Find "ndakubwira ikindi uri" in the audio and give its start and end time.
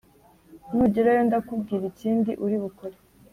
1.27-2.55